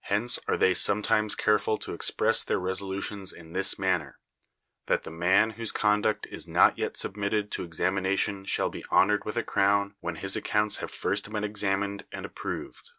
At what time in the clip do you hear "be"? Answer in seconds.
8.68-8.82